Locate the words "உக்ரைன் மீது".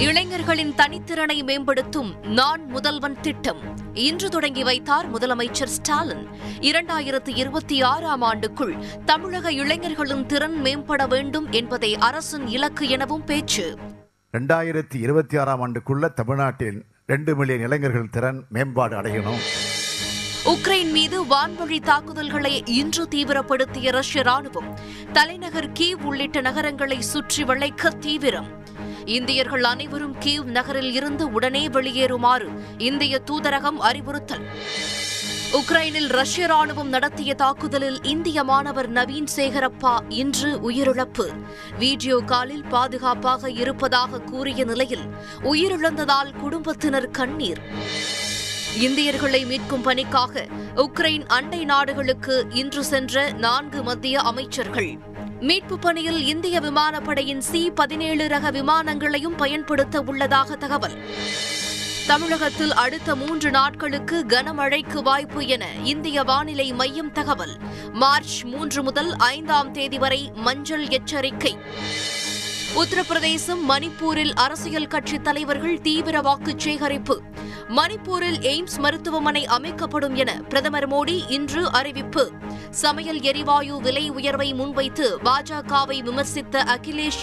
20.44-21.24